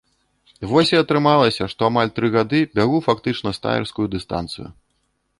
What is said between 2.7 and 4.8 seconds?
бягу фактычна стаерскую дыстанцыю.